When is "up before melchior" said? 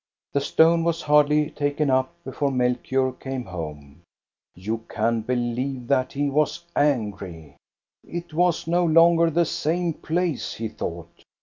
1.91-3.11